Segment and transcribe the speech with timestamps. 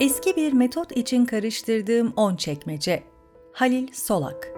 [0.00, 3.02] Eski bir metot için karıştırdığım 10 çekmece.
[3.52, 4.48] Halil Solak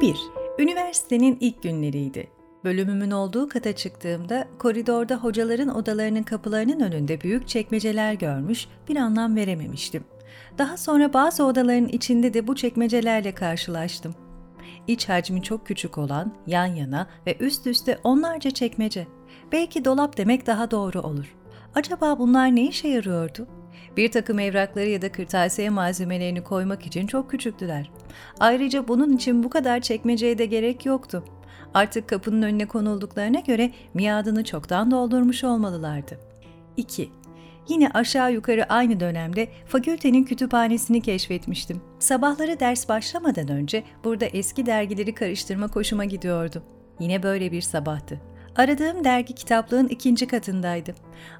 [0.00, 0.16] 1.
[0.58, 2.28] Üniversitenin ilk günleriydi.
[2.64, 10.04] Bölümümün olduğu kata çıktığımda koridorda hocaların odalarının kapılarının önünde büyük çekmeceler görmüş, bir anlam verememiştim.
[10.58, 14.14] Daha sonra bazı odaların içinde de bu çekmecelerle karşılaştım.
[14.86, 19.06] İç hacmi çok küçük olan, yan yana ve üst üste onlarca çekmece.
[19.52, 21.39] Belki dolap demek daha doğru olur.
[21.74, 23.46] Acaba bunlar ne işe yarıyordu?
[23.96, 27.90] Bir takım evrakları ya da kırtasiye malzemelerini koymak için çok küçüktüler.
[28.40, 31.24] Ayrıca bunun için bu kadar çekmeceye de gerek yoktu.
[31.74, 36.18] Artık kapının önüne konulduklarına göre miadını çoktan doldurmuş olmalılardı.
[36.76, 37.10] 2.
[37.68, 41.80] Yine aşağı yukarı aynı dönemde fakültenin kütüphanesini keşfetmiştim.
[41.98, 46.62] Sabahları ders başlamadan önce burada eski dergileri karıştırma hoşuma gidiyordu.
[47.00, 48.29] Yine böyle bir sabahtı.
[48.56, 50.94] Aradığım dergi kitaplığın ikinci katındaydı.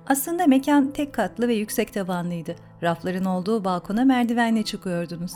[0.07, 2.57] Aslında mekan tek katlı ve yüksek tavanlıydı.
[2.83, 5.33] Rafların olduğu balkona merdivenle çıkıyordunuz.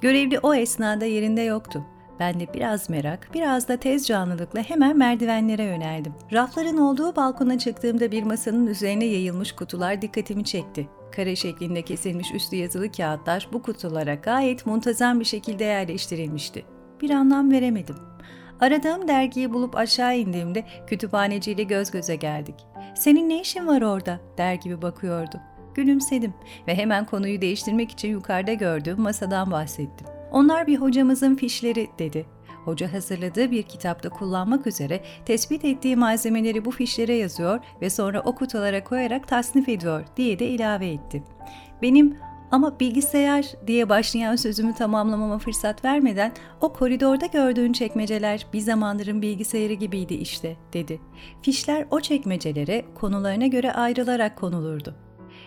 [0.00, 1.84] Görevli o esnada yerinde yoktu.
[2.20, 6.14] Ben de biraz merak, biraz da tez canlılıkla hemen merdivenlere yöneldim.
[6.32, 10.88] Rafların olduğu balkona çıktığımda bir masanın üzerine yayılmış kutular dikkatimi çekti.
[11.16, 16.64] Kare şeklinde kesilmiş üstü yazılı kağıtlar bu kutulara gayet muntazam bir şekilde yerleştirilmişti.
[17.00, 18.11] Bir anlam veremedim.
[18.62, 22.54] Aradığım dergiyi bulup aşağı indiğimde kütüphaneciyle göz göze geldik.
[22.94, 25.40] ''Senin ne işin var orada?'' der gibi bakıyordu.
[25.74, 26.34] Gülümsedim
[26.68, 30.06] ve hemen konuyu değiştirmek için yukarıda gördüğüm masadan bahsettim.
[30.32, 32.26] Onlar bir hocamızın fişleri dedi.
[32.64, 38.34] Hoca hazırladığı bir kitapta kullanmak üzere tespit ettiği malzemeleri bu fişlere yazıyor ve sonra o
[38.34, 41.22] kutulara koyarak tasnif ediyor diye de ilave etti.
[41.82, 42.16] Benim
[42.52, 49.72] ama bilgisayar diye başlayan sözümü tamamlamama fırsat vermeden o koridorda gördüğün çekmeceler bir zamanların bilgisayarı
[49.72, 51.00] gibiydi işte dedi.
[51.42, 54.94] Fişler o çekmecelere konularına göre ayrılarak konulurdu.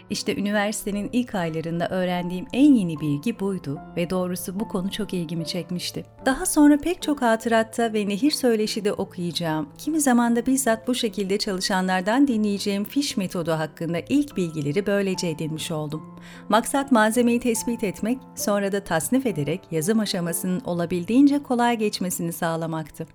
[0.10, 5.46] İşte üniversitenin ilk aylarında öğrendiğim en yeni bilgi buydu ve doğrusu bu konu çok ilgimi
[5.46, 6.06] çekmişti.
[6.26, 10.96] Daha sonra pek çok hatıratta ve nehir söyleşi de okuyacağım, kimi zaman da bizzat bu
[10.96, 16.20] şekilde çalışanlardan dinleyeceğim fiş metodu hakkında ilk bilgileri böylece edinmiş oldum.
[16.50, 23.08] Maksat malzemeyi tespit etmek, sonra da tasnif ederek yazım aşamasının olabildiğince kolay geçmesini sağlamaktı.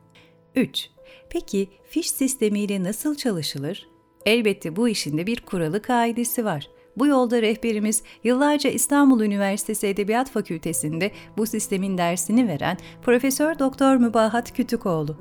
[0.54, 0.90] 3.
[1.30, 3.88] Peki fiş sistemiyle nasıl çalışılır?
[4.26, 6.70] Elbette bu işinde bir kuralı kaidesi var.
[6.96, 14.52] Bu yolda rehberimiz yıllarca İstanbul Üniversitesi Edebiyat Fakültesi'nde bu sistemin dersini veren Profesör Doktor Mübahat
[14.52, 15.16] Kütükoğlu.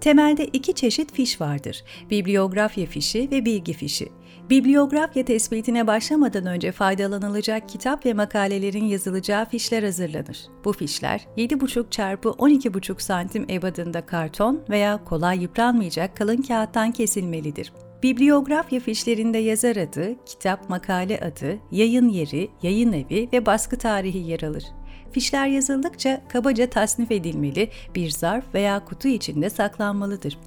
[0.00, 1.84] Temelde iki çeşit fiş vardır.
[2.10, 4.08] Bibliografya fişi ve bilgi fişi.
[4.50, 10.46] Bibliografya tespitine başlamadan önce faydalanılacak kitap ve makalelerin yazılacağı fişler hazırlanır.
[10.64, 17.72] Bu fişler 7,5 çarpı 12,5 santim ebadında karton veya kolay yıpranmayacak kalın kağıttan kesilmelidir.
[18.04, 24.42] Bibliografya fişlerinde yazar adı, kitap makale adı, yayın yeri, yayın evi ve baskı tarihi yer
[24.42, 24.64] alır.
[25.12, 30.38] Fişler yazıldıkça kabaca tasnif edilmeli, bir zarf veya kutu içinde saklanmalıdır.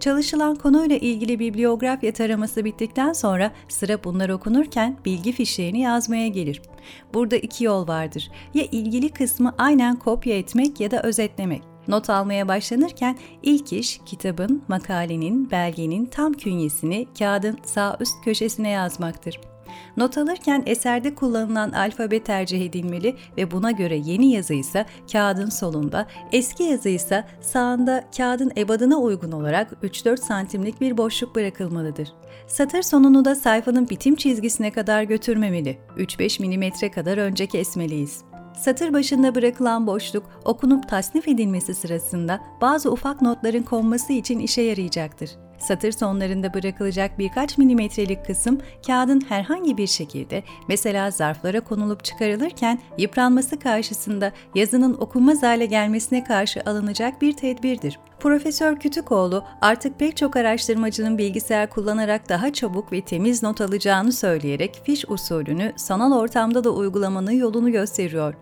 [0.00, 6.62] Çalışılan konuyla ilgili bibliografya taraması bittikten sonra sıra bunlar okunurken bilgi fişlerini yazmaya gelir.
[7.14, 8.30] Burada iki yol vardır.
[8.54, 11.71] Ya ilgili kısmı aynen kopya etmek ya da özetlemek.
[11.88, 19.40] Not almaya başlanırken ilk iş kitabın, makalenin, belgenin tam künyesini kağıdın sağ üst köşesine yazmaktır.
[19.96, 26.62] Not alırken eserde kullanılan alfabe tercih edilmeli ve buna göre yeni yazıysa kağıdın solunda, eski
[26.62, 32.12] yazıysa sağında kağıdın ebadına uygun olarak 3-4 santimlik bir boşluk bırakılmalıdır.
[32.46, 38.31] Satır sonunu da sayfanın bitim çizgisine kadar götürmemeli, 3-5 mm kadar önce kesmeliyiz.
[38.54, 45.30] Satır başında bırakılan boşluk okunup tasnif edilmesi sırasında bazı ufak notların konması için işe yarayacaktır.
[45.58, 53.58] Satır sonlarında bırakılacak birkaç milimetrelik kısım kağıdın herhangi bir şekilde mesela zarflara konulup çıkarılırken yıpranması
[53.58, 57.98] karşısında yazının okunmaz hale gelmesine karşı alınacak bir tedbirdir.
[58.20, 64.80] Profesör Kütükoğlu artık pek çok araştırmacının bilgisayar kullanarak daha çabuk ve temiz not alacağını söyleyerek
[64.84, 68.34] fiş usulünü sanal ortamda da uygulamanın yolunu gösteriyor.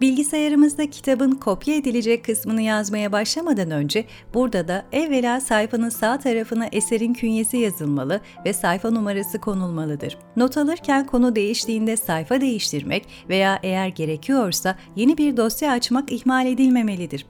[0.00, 4.04] Bilgisayarımızda kitabın kopya edilecek kısmını yazmaya başlamadan önce
[4.34, 10.18] burada da evvela sayfanın sağ tarafına eserin künyesi yazılmalı ve sayfa numarası konulmalıdır.
[10.36, 17.26] Not alırken konu değiştiğinde sayfa değiştirmek veya eğer gerekiyorsa yeni bir dosya açmak ihmal edilmemelidir.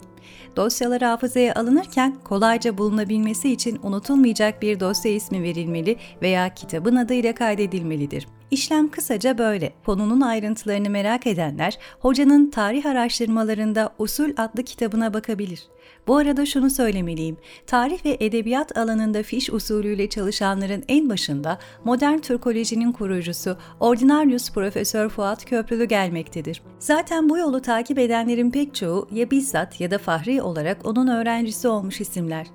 [0.56, 8.26] Dosyalar hafızaya alınırken kolayca bulunabilmesi için unutulmayacak bir dosya ismi verilmeli veya kitabın adıyla kaydedilmelidir.
[8.50, 9.72] İşlem kısaca böyle.
[9.86, 15.62] Konunun ayrıntılarını merak edenler hocanın tarih araştırmalarında Usul adlı kitabına bakabilir.
[16.06, 17.36] Bu arada şunu söylemeliyim.
[17.66, 25.44] Tarih ve edebiyat alanında fiş usulüyle çalışanların en başında modern Türkolojinin kurucusu Ordinarius Profesör Fuat
[25.44, 26.62] Köprülü gelmektedir.
[26.78, 31.68] Zaten bu yolu takip edenlerin pek çoğu ya bizzat ya da fahri olarak onun öğrencisi
[31.68, 32.46] olmuş isimler.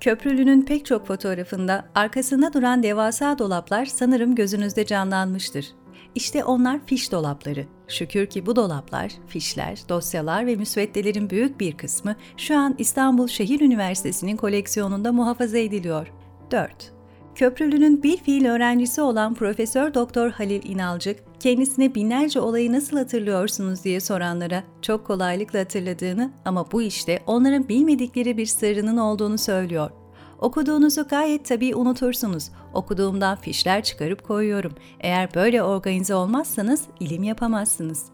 [0.00, 5.66] Köprülünün pek çok fotoğrafında arkasında duran devasa dolaplar sanırım gözünüzde canlanmıştır.
[6.14, 7.66] İşte onlar fiş dolapları.
[7.88, 13.60] Şükür ki bu dolaplar, fişler, dosyalar ve müsveddelerin büyük bir kısmı şu an İstanbul Şehir
[13.60, 16.12] Üniversitesi'nin koleksiyonunda muhafaza ediliyor.
[16.50, 16.99] 4.
[17.40, 24.00] Köprülü'nün bir fiil öğrencisi olan Profesör Doktor Halil İnalcık, kendisine binlerce olayı nasıl hatırlıyorsunuz diye
[24.00, 29.90] soranlara çok kolaylıkla hatırladığını ama bu işte onların bilmedikleri bir sırrının olduğunu söylüyor.
[30.38, 32.50] Okuduğunuzu gayet tabii unutursunuz.
[32.74, 34.72] Okuduğumdan fişler çıkarıp koyuyorum.
[35.00, 38.04] Eğer böyle organize olmazsanız ilim yapamazsınız.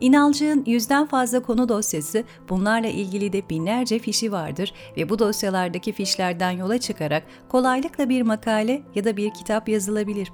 [0.00, 6.50] İnalcı'nın yüzden fazla konu dosyası, bunlarla ilgili de binlerce fişi vardır ve bu dosyalardaki fişlerden
[6.50, 10.32] yola çıkarak kolaylıkla bir makale ya da bir kitap yazılabilir.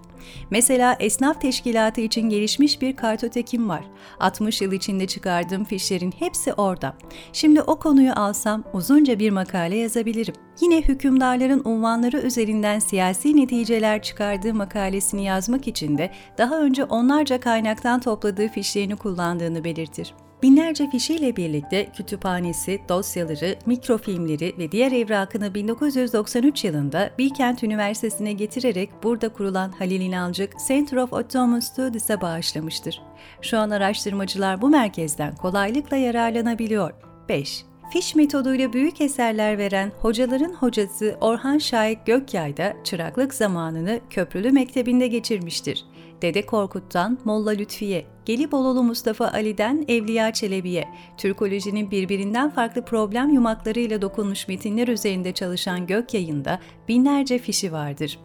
[0.50, 3.84] Mesela esnaf teşkilatı için gelişmiş bir kartotekim var.
[4.20, 6.94] 60 yıl içinde çıkardığım fişlerin hepsi orada.
[7.32, 10.34] Şimdi o konuyu alsam uzunca bir makale yazabilirim.
[10.60, 18.00] Yine hükümdarların unvanları üzerinden siyasi neticeler çıkardığı makalesini yazmak için de daha önce onlarca kaynaktan
[18.00, 20.14] topladığı fişlerini kullandığını belirtir.
[20.42, 29.28] Binlerce fişiyle birlikte kütüphanesi, dosyaları, mikrofilmleri ve diğer evrakını 1993 yılında Bilkent Üniversitesi'ne getirerek burada
[29.28, 33.02] kurulan Halil İnancık Center of Ottoman Studies'e bağışlamıştır.
[33.42, 36.92] Şu an araştırmacılar bu merkezden kolaylıkla yararlanabiliyor.
[37.28, 37.64] 5.
[37.92, 45.06] Fiş metoduyla büyük eserler veren hocaların hocası Orhan Şahik Gökyay da çıraklık zamanını Köprülü Mektebi'nde
[45.06, 45.84] geçirmiştir.
[46.22, 54.48] Dede Korkut'tan Molla Lütfiye, Gelibolulu Mustafa Ali'den Evliya Çelebi'ye, Türkolojinin birbirinden farklı problem yumaklarıyla dokunmuş
[54.48, 58.18] metinler üzerinde çalışan Gökyay'ında binlerce fişi vardır.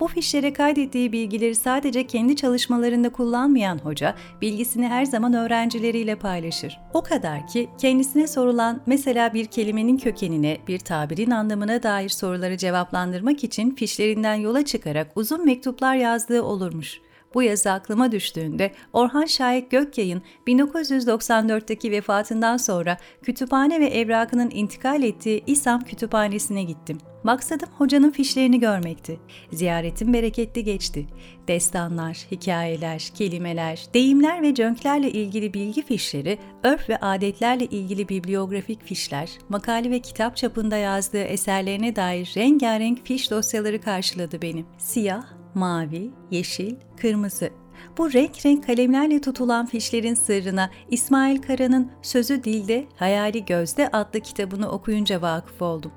[0.00, 6.80] Bu fişlere kaydettiği bilgileri sadece kendi çalışmalarında kullanmayan hoca, bilgisini her zaman öğrencileriyle paylaşır.
[6.94, 13.44] O kadar ki kendisine sorulan mesela bir kelimenin kökenine, bir tabirin anlamına dair soruları cevaplandırmak
[13.44, 17.00] için fişlerinden yola çıkarak uzun mektuplar yazdığı olurmuş.
[17.34, 25.42] Bu yazı aklıma düştüğünde Orhan Şahik Gökyay'ın 1994'teki vefatından sonra kütüphane ve evrakının intikal ettiği
[25.46, 26.98] İSAM Kütüphanesi'ne gittim.
[27.24, 29.20] Maksadım hocanın fişlerini görmekti.
[29.52, 31.06] Ziyaretim bereketli geçti.
[31.48, 39.30] Destanlar, hikayeler, kelimeler, deyimler ve cönklerle ilgili bilgi fişleri, örf ve adetlerle ilgili bibliografik fişler,
[39.48, 44.64] makale ve kitap çapında yazdığı eserlerine dair rengarenk fiş dosyaları karşıladı beni.
[44.78, 47.50] Siyah, mavi, yeşil, kırmızı.
[47.98, 54.70] Bu renk renk kalemlerle tutulan fişlerin sırrına İsmail Kara'nın Sözü Dilde, Hayali Gözde adlı kitabını
[54.70, 55.92] okuyunca vakıf oldum.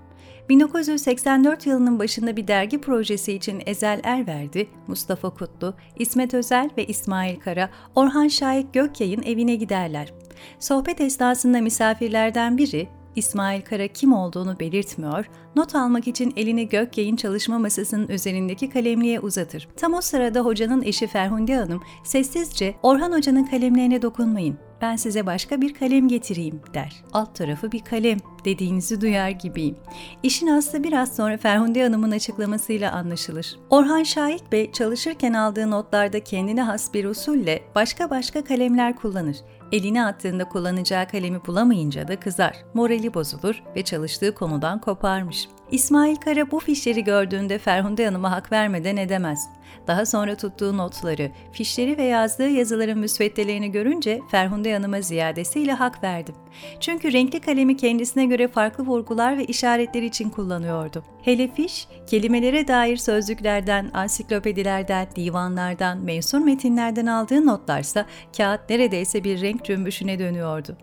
[0.49, 7.39] 1984 yılının başında bir dergi projesi için Ezel Erverdi, Mustafa Kutlu, İsmet Özel ve İsmail
[7.39, 10.13] Kara, Orhan Şahik Gökyay'ın evine giderler.
[10.59, 17.59] Sohbet esnasında misafirlerden biri, İsmail Kara kim olduğunu belirtmiyor, not almak için elini Gökyay'ın çalışma
[17.59, 19.67] masasının üzerindeki kalemliğe uzatır.
[19.77, 25.61] Tam o sırada hocanın eşi Ferhunde Hanım sessizce Orhan Hoca'nın kalemlerine dokunmayın, ben size başka
[25.61, 27.03] bir kalem getireyim der.
[27.13, 29.75] Alt tarafı bir kalem dediğinizi duyar gibiyim.
[30.23, 33.59] İşin aslı biraz sonra Ferhunde Hanım'ın açıklamasıyla anlaşılır.
[33.69, 39.37] Orhan Şahik Bey çalışırken aldığı notlarda kendine has bir usulle başka başka kalemler kullanır.
[39.73, 42.65] Eline attığında kullanacağı kalemi bulamayınca da kızar.
[42.73, 45.47] Morali bozulur ve çalıştığı konudan koparmış.
[45.73, 49.49] İsmail Kara bu fişleri gördüğünde Ferhunde Hanım'a hak vermeden edemez.
[49.87, 56.35] Daha sonra tuttuğu notları, fişleri ve yazdığı yazıların müsveddelerini görünce Ferhunde Hanım'a ziyadesiyle hak verdim.
[56.79, 61.03] Çünkü renkli kalemi kendisine göre farklı vurgular ve işaretler için kullanıyordu.
[61.21, 68.05] Hele fiş, kelimelere dair sözlüklerden, ansiklopedilerden, divanlardan, mensur metinlerden aldığı notlarsa
[68.37, 70.77] kağıt neredeyse bir renk cümbüşüne dönüyordu.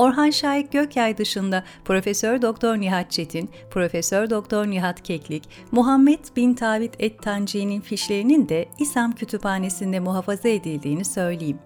[0.00, 6.94] Orhan Şahik Gökyay dışında Profesör Doktor Nihat Çetin, Profesör Doktor Nihat Keklik, Muhammed bin Tavit
[6.98, 11.58] Et-Tanci'nin fişlerinin de İSAM kütüphanesinde muhafaza edildiğini söyleyeyim.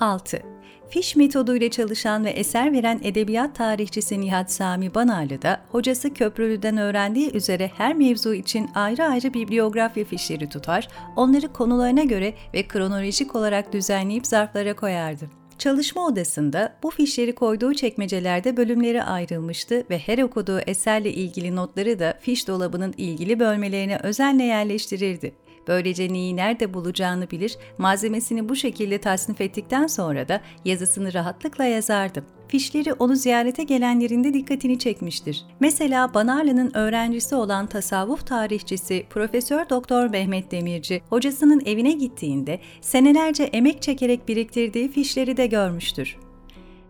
[0.00, 0.42] 6.
[0.88, 7.32] Fiş metoduyla çalışan ve eser veren edebiyat tarihçisi Nihat Sami Banarlı da hocası Köprülü'den öğrendiği
[7.32, 13.72] üzere her mevzu için ayrı ayrı bibliografya fişleri tutar, onları konularına göre ve kronolojik olarak
[13.72, 15.45] düzenleyip zarflara koyardı.
[15.66, 22.18] Çalışma odasında bu fişleri koyduğu çekmecelerde bölümleri ayrılmıştı ve her okuduğu eserle ilgili notları da
[22.20, 25.32] fiş dolabının ilgili bölmelerine özenle yerleştirirdi.
[25.68, 32.24] Böylece neyi nerede bulacağını bilir, malzemesini bu şekilde tasnif ettikten sonra da yazısını rahatlıkla yazardım.
[32.48, 35.44] Fişleri onu ziyarete gelenlerin de dikkatini çekmiştir.
[35.60, 43.82] Mesela Banarlı'nın öğrencisi olan tasavvuf tarihçisi Profesör Doktor Mehmet Demirci, hocasının evine gittiğinde senelerce emek
[43.82, 46.16] çekerek biriktirdiği fişleri de görmüştür.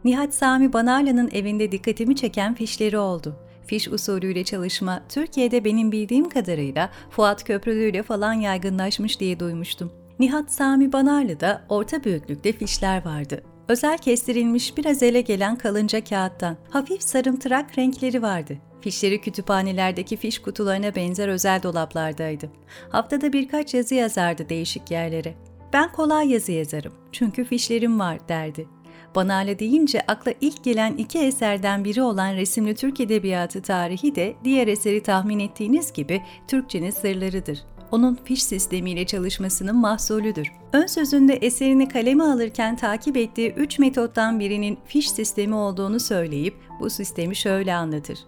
[0.05, 3.37] Nihat Sami Banarlı'nın evinde dikkatimi çeken fişleri oldu.
[3.67, 9.93] Fiş usulüyle çalışma Türkiye'de benim bildiğim kadarıyla Fuat Köprülü ile falan yaygınlaşmış diye duymuştum.
[10.19, 13.43] Nihat Sami Banarlı'da orta büyüklükte fişler vardı.
[13.69, 16.57] Özel kestirilmiş biraz ele gelen kalınca kağıttan.
[16.71, 18.57] Hafif sarımtırak renkleri vardı.
[18.81, 22.51] Fişleri kütüphanelerdeki fiş kutularına benzer özel dolaplardaydı.
[22.91, 25.35] Haftada birkaç yazı yazardı değişik yerlere.
[25.73, 28.69] Ben kolay yazı yazarım çünkü fişlerim var derdi.
[29.17, 34.69] Banale deyince akla ilk gelen iki eserden biri olan resimli Türk Edebiyatı tarihi de diğer
[34.69, 37.65] eseri tahmin ettiğiniz gibi Türkçenin sırlarıdır.
[37.91, 40.53] Onun fiş sistemiyle çalışmasının mahsulüdür.
[40.73, 46.91] Ön sözünde eserini kaleme alırken takip ettiği üç metottan birinin fiş sistemi olduğunu söyleyip bu
[46.91, 48.19] sistemi şöyle anlatır.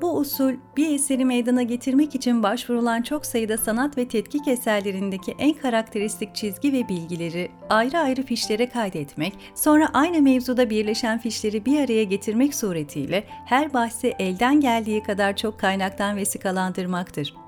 [0.00, 5.52] Bu usul bir eseri meydana getirmek için başvurulan çok sayıda sanat ve tetkik eserlerindeki en
[5.52, 12.04] karakteristik çizgi ve bilgileri ayrı ayrı fişlere kaydetmek, sonra aynı mevzuda birleşen fişleri bir araya
[12.04, 17.45] getirmek suretiyle her bahsi elden geldiği kadar çok kaynaktan vesikalandırmaktır.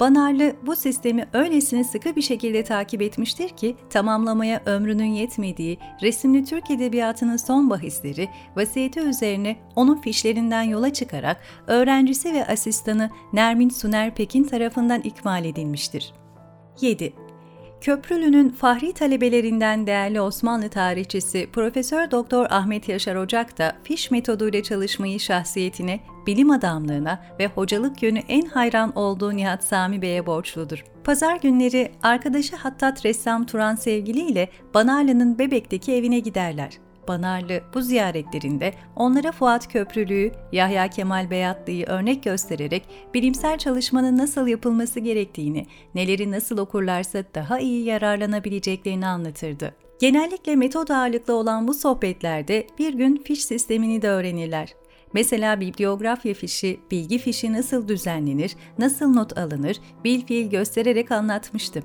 [0.00, 6.70] Banarlı bu sistemi öylesine sıkı bir şekilde takip etmiştir ki tamamlamaya ömrünün yetmediği resimli Türk
[6.70, 14.44] Edebiyatı'nın son bahisleri vasiyeti üzerine onun fişlerinden yola çıkarak öğrencisi ve asistanı Nermin Suner Pekin
[14.44, 16.12] tarafından ikmal edilmiştir.
[16.80, 17.23] 7.
[17.84, 25.20] Köprülü'nün fahri talebelerinden değerli Osmanlı tarihçisi Profesör Doktor Ahmet Yaşar Ocak da fiş metoduyla çalışmayı
[25.20, 30.84] şahsiyetine, bilim adamlığına ve hocalık yönü en hayran olduğu Nihat Sami Bey'e borçludur.
[31.04, 36.72] Pazar günleri arkadaşı Hattat ressam Turan Sevgili ile Banarlı'nın Bebek'teki evine giderler.
[37.08, 42.82] Banarlı bu ziyaretlerinde onlara Fuat Köprülü'yü, Yahya Kemal Beyatlı'yı örnek göstererek
[43.14, 49.74] bilimsel çalışmanın nasıl yapılması gerektiğini, neleri nasıl okurlarsa daha iyi yararlanabileceklerini anlatırdı.
[50.00, 54.74] Genellikle metod ağırlıklı olan bu sohbetlerde bir gün fiş sistemini de öğrenirler.
[55.14, 61.82] Mesela bibliografya fişi, bilgi fişi nasıl düzenlenir, nasıl not alınır, bil fiil göstererek anlatmıştı.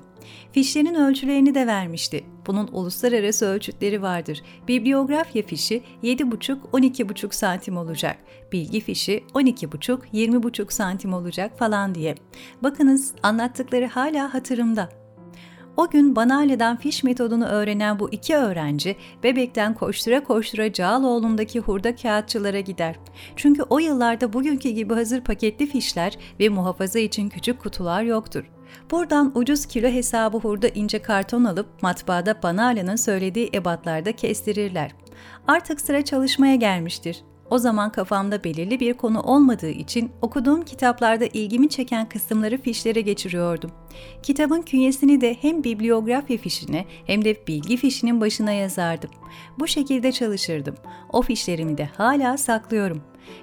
[0.52, 2.24] Fişlerin ölçülerini de vermişti.
[2.46, 4.42] Bunun uluslararası ölçütleri vardır.
[4.68, 8.16] Bibliografya fişi 7,5-12,5 santim olacak.
[8.52, 12.14] Bilgi fişi 12,5-20,5 santim olacak falan diye.
[12.62, 14.99] Bakınız anlattıkları hala hatırımda.
[15.80, 22.60] O gün Banale'den fiş metodunu öğrenen bu iki öğrenci bebekten koştura koştura Cağaloğlu'ndaki hurda kağıtçılara
[22.60, 22.96] gider.
[23.36, 28.50] Çünkü o yıllarda bugünkü gibi hazır paketli fişler ve muhafaza için küçük kutular yoktur.
[28.90, 34.90] Buradan ucuz kilo hesabı hurda ince karton alıp matbaada Banale'nin söylediği ebatlarda kestirirler.
[35.48, 37.22] Artık sıra çalışmaya gelmiştir.
[37.50, 43.70] O zaman kafamda belirli bir konu olmadığı için okuduğum kitaplarda ilgimi çeken kısımları fişlere geçiriyordum.
[44.22, 49.10] Kitabın künyesini de hem bibliografya fişine hem de bilgi fişinin başına yazardım.
[49.58, 50.74] Bu şekilde çalışırdım.
[51.12, 53.02] O fişlerimi de hala saklıyorum.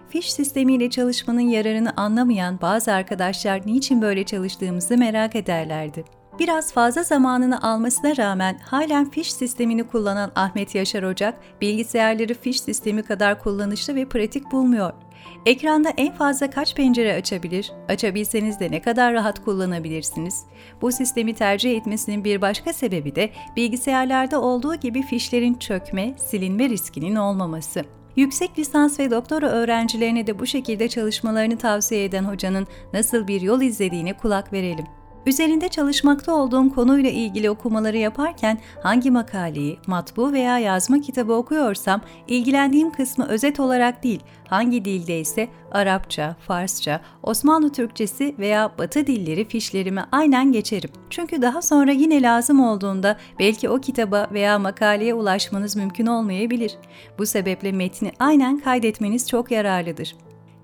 [0.09, 6.05] Fiş sistemiyle çalışmanın yararını anlamayan bazı arkadaşlar niçin böyle çalıştığımızı merak ederlerdi.
[6.39, 13.03] Biraz fazla zamanını almasına rağmen halen fiş sistemini kullanan Ahmet Yaşar Ocak, bilgisayarları fiş sistemi
[13.03, 14.93] kadar kullanışlı ve pratik bulmuyor.
[15.45, 17.71] Ekranda en fazla kaç pencere açabilir?
[17.89, 20.43] Açabilseniz de ne kadar rahat kullanabilirsiniz?
[20.81, 27.15] Bu sistemi tercih etmesinin bir başka sebebi de bilgisayarlarda olduğu gibi fişlerin çökme, silinme riskinin
[27.15, 27.83] olmaması.
[28.15, 33.61] Yüksek lisans ve doktora öğrencilerine de bu şekilde çalışmalarını tavsiye eden hocanın nasıl bir yol
[33.61, 34.85] izlediğine kulak verelim.
[35.27, 42.91] Üzerinde çalışmakta olduğum konuyla ilgili okumaları yaparken hangi makaleyi, matbu veya yazma kitabı okuyorsam ilgilendiğim
[42.91, 50.05] kısmı özet olarak değil, hangi dilde ise Arapça, Farsça, Osmanlı Türkçesi veya Batı dilleri fişlerime
[50.11, 50.89] aynen geçerim.
[51.09, 56.77] Çünkü daha sonra yine lazım olduğunda belki o kitaba veya makaleye ulaşmanız mümkün olmayabilir.
[57.17, 60.15] Bu sebeple metni aynen kaydetmeniz çok yararlıdır.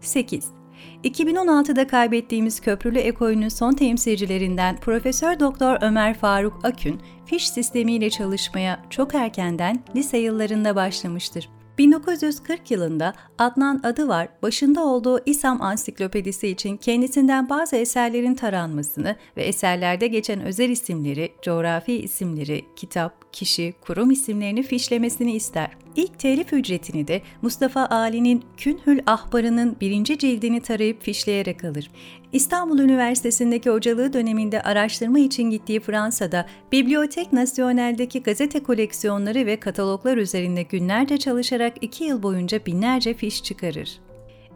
[0.02, 0.63] 8.
[1.04, 9.16] 2016'da kaybettiğimiz köprülü ekolünün son temsilcilerinden Profesör Doktor Ömer Faruk Akün, fiş sistemiyle çalışmaya çok
[9.16, 11.50] erkenden lise yıllarında başlamıştır.
[11.78, 19.44] 1940 yılında Adnan adı var başında olduğu İslam Ansiklopedisi için kendisinden bazı eserlerin taranmasını ve
[19.44, 25.72] eserlerde geçen özel isimleri, coğrafi isimleri, kitap, kişi, kurum isimlerini fişlemesini ister.
[25.96, 31.92] İlk telif ücretini de Mustafa Ali'nin Künhül Ahbarı'nın birinci cildini tarayıp fişleyerek alır.
[32.34, 40.64] İstanbul Üniversitesi'ndeki hocalığı döneminde araştırma için gittiği Fransa'da Bibliotek Nasyonel'deki gazete koleksiyonları ve kataloglar üzerinde
[40.64, 44.00] günlerce çalışarak iki yıl boyunca binlerce fiş çıkarır.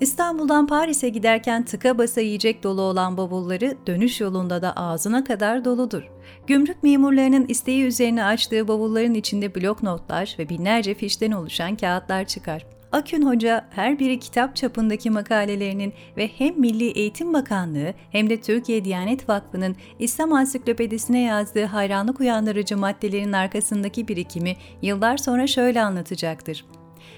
[0.01, 6.03] İstanbul'dan Paris'e giderken tıka basa yiyecek dolu olan bavulları dönüş yolunda da ağzına kadar doludur.
[6.47, 12.65] Gümrük memurlarının isteği üzerine açtığı bavulların içinde blok notlar ve binlerce fişten oluşan kağıtlar çıkar.
[12.91, 18.85] Akün Hoca her biri kitap çapındaki makalelerinin ve hem Milli Eğitim Bakanlığı hem de Türkiye
[18.85, 26.65] Diyanet Vakfı'nın İslam Ansiklopedisine yazdığı hayranlık uyandırıcı maddelerin arkasındaki birikimi yıllar sonra şöyle anlatacaktır.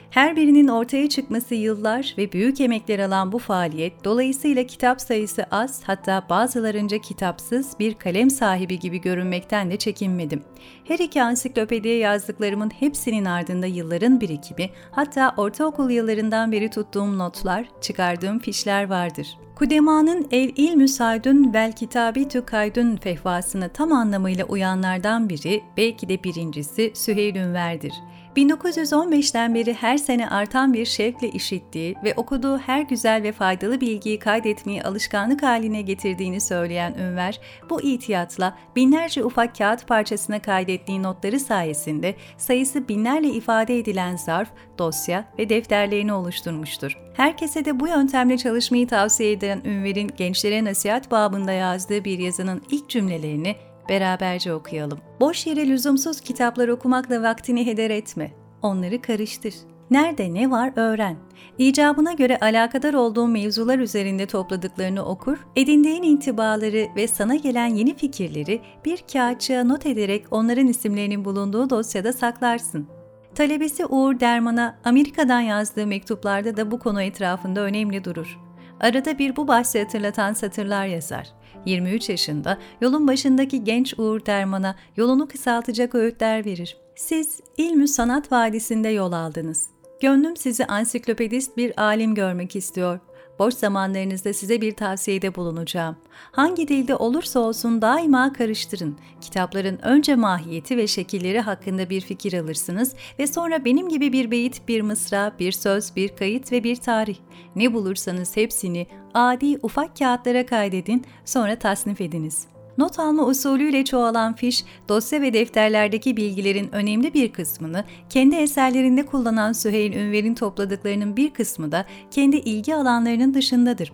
[0.10, 5.82] Her birinin ortaya çıkması yıllar ve büyük emekler alan bu faaliyet dolayısıyla kitap sayısı az
[5.84, 10.44] hatta bazılarınca kitapsız bir kalem sahibi gibi görünmekten de çekinmedim.
[10.84, 18.39] Her iki ansiklopediye yazdıklarımın hepsinin ardında yılların birikimi hatta ortaokul yıllarından beri tuttuğum notlar, çıkardığım
[18.39, 19.28] fişler vardır.
[19.56, 26.92] Kudema'nın El İlmü Saydun vel Kitabitü Kaydun fehvasını tam anlamıyla uyanlardan biri, belki de birincisi
[26.96, 27.94] Süheyl Ünver'dir.
[28.36, 34.19] 1915'ten beri her sene artan bir şevkle işittiği ve okuduğu her güzel ve faydalı bilgiyi
[34.19, 42.15] kaydetmeyi alışkanlık haline getirdiğini söyleyen Ünver, bu itiyatla binlerce ufak kağıt parçasına kaydettiği notları sayesinde
[42.38, 46.98] sayısı binlerle ifade edilen zarf, dosya ve defterlerini oluşturmuştur.
[47.13, 52.89] Herkese de bu yöntemle çalışmayı tavsiye eden Ünver'in gençlere nasihat babında yazdığı bir yazının ilk
[52.89, 53.55] cümlelerini
[53.89, 55.00] Beraberce okuyalım.
[55.19, 58.31] Boş yere lüzumsuz kitaplar okumakla vaktini heder etme.
[58.62, 59.53] Onları karıştır.
[59.91, 61.17] Nerede ne var öğren.
[61.58, 68.62] İcabına göre alakadar olduğun mevzular üzerinde topladıklarını okur, edindiğin intibaları ve sana gelen yeni fikirleri
[68.86, 72.88] bir kağıtçığa not ederek onların isimlerinin bulunduğu dosyada saklarsın.
[73.36, 78.39] Talebesi Uğur Derman'a Amerika'dan yazdığı mektuplarda da bu konu etrafında önemli durur.
[78.79, 81.27] Arada bir bu bahsi hatırlatan satırlar yazar.
[81.66, 86.78] 23 yaşında yolun başındaki genç Uğur Derman'a yolunu kısaltacak öğütler verir.
[86.96, 89.70] Siz İlmü Sanat Vadisi'nde yol aldınız.
[90.01, 93.00] Gönlüm sizi ansiklopedist bir alim görmek istiyor.
[93.39, 95.96] Boş zamanlarınızda size bir tavsiyede bulunacağım.
[96.31, 98.98] Hangi dilde olursa olsun daima karıştırın.
[99.22, 104.67] Kitapların önce mahiyeti ve şekilleri hakkında bir fikir alırsınız ve sonra benim gibi bir beyit,
[104.67, 107.17] bir mısra, bir söz, bir kayıt ve bir tarih.
[107.56, 114.65] Ne bulursanız hepsini adi ufak kağıtlara kaydedin, sonra tasnif ediniz.'' Not alma usulüyle çoğalan fiş,
[114.89, 121.72] dosya ve defterlerdeki bilgilerin önemli bir kısmını kendi eserlerinde kullanan Süheyl Ünver'in topladıklarının bir kısmı
[121.72, 123.94] da kendi ilgi alanlarının dışındadır.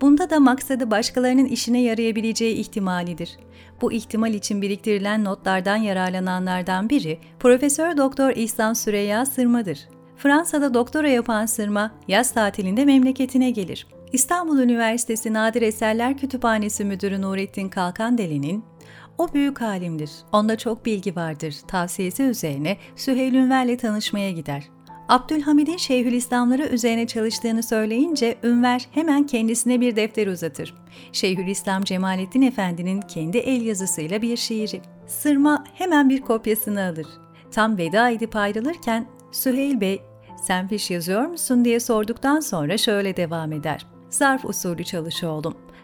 [0.00, 3.36] Bunda da maksadı başkalarının işine yarayabileceği ihtimalidir.
[3.80, 9.88] Bu ihtimal için biriktirilen notlardan yararlananlardan biri Profesör Doktor İhsan Süreyya Sırma'dır.
[10.16, 13.86] Fransa'da doktora yapan Sırma yaz tatilinde memleketine gelir.
[14.12, 18.64] İstanbul Üniversitesi Nadir Eserler Kütüphanesi Müdürü Nurettin Kalkandeli'nin
[19.18, 24.68] o büyük alimdir, onda çok bilgi vardır tavsiyesi üzerine Süheyl Ünver'le tanışmaya gider.
[25.08, 30.74] Abdülhamid'in Şeyhülislamları üzerine çalıştığını söyleyince Ünver hemen kendisine bir defter uzatır.
[31.12, 34.82] Şeyhülislam Cemalettin Efendi'nin kendi el yazısıyla bir şiiri.
[35.06, 37.06] Sırma hemen bir kopyasını alır.
[37.50, 40.02] Tam veda edip ayrılırken Süheyl Bey,
[40.42, 43.86] sen fiş yazıyor musun diye sorduktan sonra şöyle devam eder.
[44.12, 45.22] Zarf usulü çalış.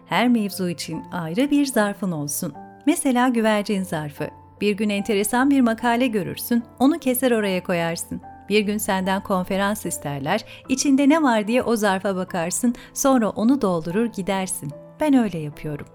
[0.07, 2.53] Her mevzu için ayrı bir zarfın olsun.
[2.87, 4.29] Mesela güvercin zarfı.
[4.61, 8.21] Bir gün enteresan bir makale görürsün, onu keser oraya koyarsın.
[8.49, 14.07] Bir gün senden konferans isterler, içinde ne var diye o zarfa bakarsın, sonra onu doldurur
[14.07, 14.71] gidersin.
[15.01, 15.87] Ben öyle yapıyorum.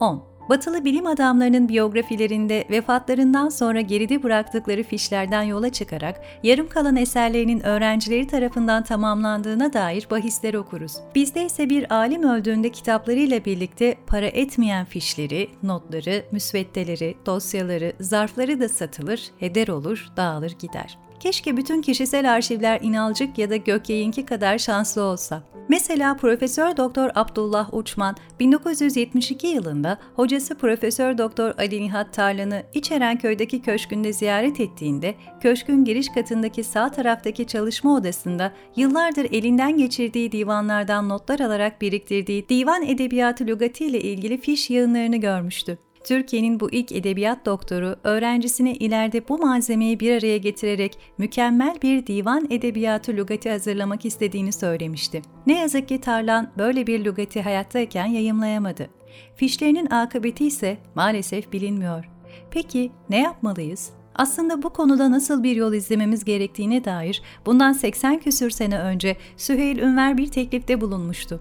[0.00, 0.33] 10.
[0.48, 8.26] Batılı bilim adamlarının biyografilerinde vefatlarından sonra geride bıraktıkları fişlerden yola çıkarak yarım kalan eserlerinin öğrencileri
[8.26, 10.96] tarafından tamamlandığına dair bahisler okuruz.
[11.14, 18.68] Bizde ise bir alim öldüğünde kitaplarıyla birlikte para etmeyen fişleri, notları, müsveddeleri, dosyaları, zarfları da
[18.68, 20.98] satılır, heder olur, dağılır gider.
[21.24, 25.42] Keşke bütün kişisel arşivler İnalcık ya da Gökyayınki kadar şanslı olsa.
[25.68, 34.12] Mesela Profesör Doktor Abdullah Uçman 1972 yılında hocası Profesör Doktor Ali Nihat Tarlan'ı İçerenköy'deki köşkünde
[34.12, 41.82] ziyaret ettiğinde köşkün giriş katındaki sağ taraftaki çalışma odasında yıllardır elinden geçirdiği divanlardan notlar alarak
[41.82, 45.78] biriktirdiği divan edebiyatı lügati ile ilgili fiş yığınlarını görmüştü.
[46.04, 52.46] Türkiye'nin bu ilk edebiyat doktoru öğrencisine ileride bu malzemeyi bir araya getirerek mükemmel bir divan
[52.50, 55.22] edebiyatı lügati hazırlamak istediğini söylemişti.
[55.46, 58.88] Ne yazık ki Tarlan böyle bir lügati hayattayken yayımlayamadı.
[59.36, 62.04] Fişlerinin akıbeti ise maalesef bilinmiyor.
[62.50, 63.90] Peki ne yapmalıyız?
[64.14, 69.78] Aslında bu konuda nasıl bir yol izlememiz gerektiğine dair bundan 80 küsür sene önce Süheyl
[69.78, 71.40] Ünver bir teklifte bulunmuştu.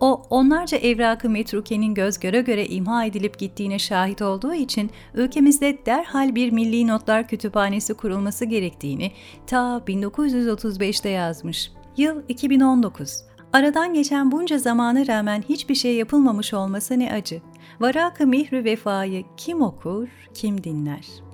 [0.00, 6.34] O onlarca evrakı metrukenin göz göre göre imha edilip gittiğine şahit olduğu için ülkemizde derhal
[6.34, 9.12] bir milli notlar kütüphanesi kurulması gerektiğini
[9.46, 11.72] ta 1935'te yazmış.
[11.96, 13.24] Yıl 2019.
[13.52, 17.40] Aradan geçen bunca zamana rağmen hiçbir şey yapılmamış olması ne acı.
[17.80, 21.27] Varak-ı mihri vefayı kim okur, kim dinler?''